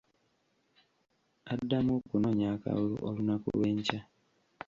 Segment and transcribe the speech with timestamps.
[1.51, 4.01] Addamu okunoonya akalulu olunaku lw’enkya.